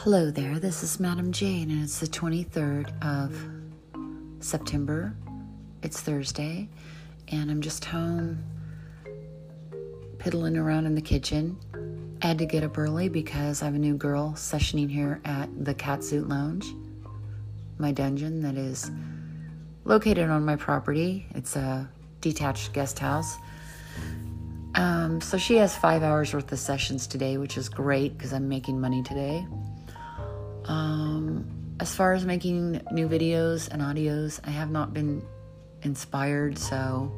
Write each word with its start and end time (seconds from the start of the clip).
Hello 0.00 0.30
there, 0.30 0.58
this 0.58 0.82
is 0.82 1.00
Madam 1.00 1.32
Jade, 1.32 1.68
and 1.68 1.82
it's 1.82 2.00
the 2.00 2.06
23rd 2.06 3.02
of 3.02 3.34
September. 4.44 5.16
It's 5.82 6.02
Thursday, 6.02 6.68
and 7.28 7.50
I'm 7.50 7.62
just 7.62 7.86
home 7.86 8.44
piddling 10.18 10.58
around 10.58 10.84
in 10.84 10.94
the 10.94 11.00
kitchen. 11.00 11.58
I 12.20 12.26
had 12.26 12.38
to 12.38 12.44
get 12.44 12.62
up 12.62 12.76
early 12.76 13.08
because 13.08 13.62
I 13.62 13.64
have 13.64 13.74
a 13.74 13.78
new 13.78 13.96
girl 13.96 14.34
sessioning 14.36 14.90
here 14.90 15.22
at 15.24 15.48
the 15.64 15.74
Catsuit 15.74 16.28
Lounge, 16.28 16.66
my 17.78 17.90
dungeon 17.90 18.42
that 18.42 18.56
is 18.56 18.90
located 19.84 20.28
on 20.28 20.44
my 20.44 20.56
property. 20.56 21.26
It's 21.34 21.56
a 21.56 21.88
detached 22.20 22.74
guest 22.74 22.98
house. 22.98 23.38
Um, 24.74 25.22
so 25.22 25.38
she 25.38 25.56
has 25.56 25.74
five 25.74 26.02
hours 26.02 26.34
worth 26.34 26.52
of 26.52 26.58
sessions 26.58 27.06
today, 27.06 27.38
which 27.38 27.56
is 27.56 27.70
great 27.70 28.16
because 28.16 28.34
I'm 28.34 28.46
making 28.46 28.78
money 28.78 29.02
today. 29.02 29.46
Um, 30.68 31.46
as 31.80 31.94
far 31.94 32.12
as 32.12 32.24
making 32.24 32.80
new 32.90 33.08
videos 33.08 33.68
and 33.68 33.82
audios, 33.82 34.40
I 34.44 34.50
have 34.50 34.70
not 34.70 34.94
been 34.94 35.24
inspired, 35.82 36.58
so 36.58 37.12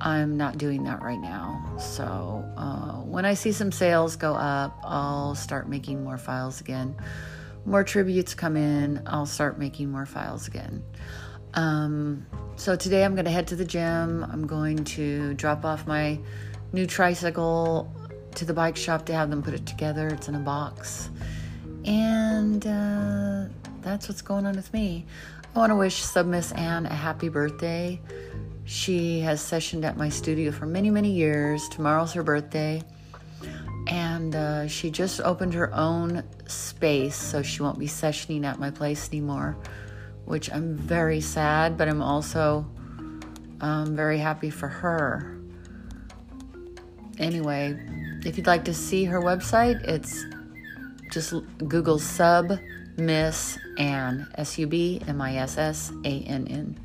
I'm 0.00 0.36
not 0.36 0.58
doing 0.58 0.84
that 0.84 1.02
right 1.02 1.20
now. 1.20 1.76
So 1.78 2.44
uh, 2.56 3.00
when 3.02 3.24
I 3.24 3.34
see 3.34 3.52
some 3.52 3.72
sales 3.72 4.16
go 4.16 4.34
up, 4.34 4.78
I'll 4.84 5.34
start 5.34 5.68
making 5.68 6.04
more 6.04 6.18
files 6.18 6.60
again. 6.60 6.96
More 7.64 7.82
tributes 7.82 8.34
come 8.34 8.56
in, 8.56 9.02
I'll 9.06 9.26
start 9.26 9.58
making 9.58 9.90
more 9.90 10.04
files 10.04 10.46
again. 10.46 10.82
Um, 11.54 12.26
so 12.56 12.76
today 12.76 13.04
I'm 13.04 13.14
going 13.14 13.24
to 13.24 13.30
head 13.30 13.46
to 13.48 13.56
the 13.56 13.64
gym. 13.64 14.24
I'm 14.24 14.46
going 14.46 14.84
to 14.84 15.34
drop 15.34 15.64
off 15.64 15.86
my 15.86 16.18
new 16.72 16.86
tricycle 16.86 17.92
to 18.34 18.44
the 18.44 18.52
bike 18.52 18.76
shop 18.76 19.06
to 19.06 19.14
have 19.14 19.30
them 19.30 19.42
put 19.42 19.54
it 19.54 19.64
together. 19.64 20.08
It's 20.08 20.28
in 20.28 20.34
a 20.34 20.40
box. 20.40 21.10
And 21.84 22.66
uh, 22.66 23.44
that's 23.82 24.08
what's 24.08 24.22
going 24.22 24.46
on 24.46 24.56
with 24.56 24.72
me. 24.72 25.06
I 25.54 25.58
want 25.58 25.70
to 25.70 25.76
wish 25.76 26.02
Submiss 26.02 26.52
Ann 26.52 26.86
a 26.86 26.94
happy 26.94 27.28
birthday. 27.28 28.00
She 28.64 29.20
has 29.20 29.40
sessioned 29.40 29.84
at 29.84 29.96
my 29.96 30.08
studio 30.08 30.50
for 30.50 30.66
many, 30.66 30.90
many 30.90 31.12
years. 31.12 31.68
Tomorrow's 31.68 32.12
her 32.14 32.22
birthday. 32.22 32.82
And 33.86 34.34
uh, 34.34 34.66
she 34.66 34.90
just 34.90 35.20
opened 35.20 35.52
her 35.54 35.72
own 35.74 36.24
space, 36.46 37.16
so 37.16 37.42
she 37.42 37.62
won't 37.62 37.78
be 37.78 37.86
sessioning 37.86 38.44
at 38.44 38.58
my 38.58 38.70
place 38.70 39.08
anymore, 39.10 39.58
which 40.24 40.50
I'm 40.50 40.74
very 40.74 41.20
sad, 41.20 41.76
but 41.76 41.88
I'm 41.88 42.02
also 42.02 42.66
um, 43.60 43.94
very 43.94 44.18
happy 44.18 44.48
for 44.48 44.68
her. 44.68 45.38
Anyway, 47.18 47.78
if 48.24 48.38
you'd 48.38 48.46
like 48.46 48.64
to 48.64 48.74
see 48.74 49.04
her 49.04 49.20
website, 49.20 49.82
it's 49.84 50.24
just 51.14 51.34
Google 51.68 51.98
sub 51.98 52.58
Miss 52.96 53.58
Ann, 53.78 54.28
S 54.34 54.58
U 54.58 54.66
B 54.66 55.00
M 55.06 55.20
I 55.20 55.36
S 55.36 55.56
S 55.56 55.92
A 56.04 56.08
N 56.08 56.46
N. 56.48 56.80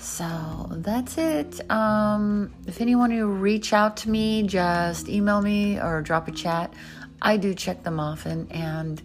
So 0.00 0.68
that's 0.70 1.16
it. 1.16 1.70
Um, 1.70 2.52
if 2.66 2.80
anyone 2.80 3.10
who 3.10 3.26
reach 3.28 3.72
out 3.72 3.98
to 3.98 4.10
me, 4.10 4.42
just 4.42 5.08
email 5.08 5.40
me 5.40 5.78
or 5.78 6.02
drop 6.02 6.26
a 6.26 6.32
chat. 6.32 6.74
I 7.20 7.36
do 7.36 7.54
check 7.54 7.84
them 7.84 8.00
often. 8.00 8.48
And 8.50 9.00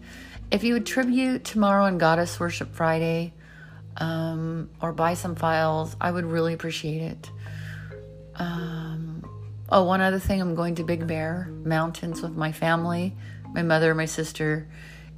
if 0.50 0.64
you 0.64 0.74
would 0.74 0.88
tribute 0.88 1.44
tomorrow 1.44 1.86
on 1.86 2.00
Goddess 2.00 2.40
Worship 2.40 2.74
Friday 2.74 3.34
um, 3.98 4.70
or 4.82 4.92
buy 4.92 5.14
some 5.14 5.36
files, 5.36 5.96
I 6.02 6.10
would 6.10 6.26
really 6.26 6.54
appreciate 6.54 7.04
it. 7.04 7.32
Um, 8.36 9.24
oh, 9.70 9.84
one 9.84 10.02
other 10.02 10.20
thing 10.20 10.42
I'm 10.42 10.56
going 10.56 10.76
to 10.76 10.84
Big 10.84 11.06
Bear 11.06 11.52
Mountains 11.64 12.22
with 12.22 12.36
my 12.36 12.52
family 12.52 13.16
my 13.58 13.64
mother, 13.64 13.90
and 13.90 13.98
my 13.98 14.06
sister, 14.06 14.68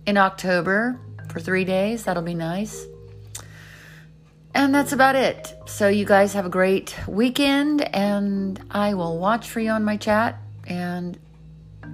in 0.06 0.18
October 0.18 0.98
for 1.30 1.42
three 1.42 1.66
days. 1.66 2.06
That'll 2.06 2.24
be 2.24 2.34
nice. 2.34 2.88
And 4.56 4.74
that's 4.74 4.94
about 4.94 5.16
it. 5.16 5.54
So, 5.68 5.90
you 5.90 6.06
guys 6.06 6.34
have 6.34 6.46
a 6.46 6.50
great 6.50 6.96
weekend, 7.06 7.82
and 7.94 8.60
I 8.72 8.94
will 8.94 9.20
watch 9.20 9.50
for 9.50 9.60
you 9.60 9.72
on 9.72 9.84
my 9.84 9.98
chat 9.98 10.40
and 10.66 11.20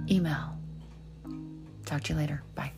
email. 0.08 0.56
Talk 1.84 2.04
to 2.04 2.12
you 2.12 2.18
later. 2.18 2.42
Bye. 2.54 2.72